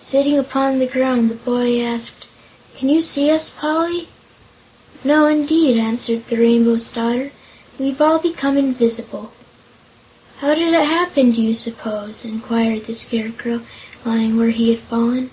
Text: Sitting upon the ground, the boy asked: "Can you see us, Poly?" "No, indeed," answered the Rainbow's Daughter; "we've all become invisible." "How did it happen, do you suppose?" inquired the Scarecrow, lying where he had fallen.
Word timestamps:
Sitting 0.00 0.36
upon 0.36 0.80
the 0.80 0.88
ground, 0.88 1.30
the 1.30 1.36
boy 1.36 1.80
asked: 1.80 2.26
"Can 2.76 2.88
you 2.88 3.00
see 3.00 3.30
us, 3.30 3.48
Poly?" 3.48 4.08
"No, 5.04 5.26
indeed," 5.26 5.76
answered 5.78 6.26
the 6.26 6.36
Rainbow's 6.36 6.88
Daughter; 6.88 7.30
"we've 7.78 8.00
all 8.00 8.18
become 8.18 8.56
invisible." 8.58 9.30
"How 10.40 10.56
did 10.56 10.74
it 10.74 10.84
happen, 10.84 11.30
do 11.30 11.40
you 11.40 11.54
suppose?" 11.54 12.24
inquired 12.24 12.86
the 12.86 12.94
Scarecrow, 12.96 13.60
lying 14.04 14.36
where 14.36 14.50
he 14.50 14.70
had 14.70 14.80
fallen. 14.80 15.30